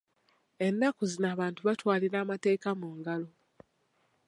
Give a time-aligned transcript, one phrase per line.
[0.67, 3.29] Ennaku zino abantu batwalira amateeka mu ngalo.